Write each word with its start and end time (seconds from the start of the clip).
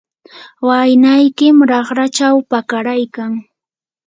waynaykim 0.67 1.57
raqrachaw 1.69 2.35
pakaraykan. 2.51 3.31